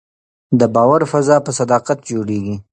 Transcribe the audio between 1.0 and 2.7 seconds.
فضا په صداقت جوړېږي